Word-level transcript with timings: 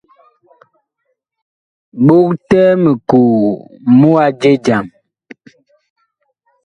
Bogtɛɛ 2.05 2.71
mikoo 2.83 3.39
mu 3.99 4.09
a 4.23 4.25
je 4.39 4.51
jam. 4.65 4.85